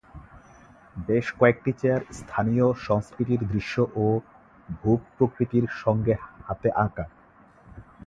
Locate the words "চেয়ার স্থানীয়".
1.73-2.67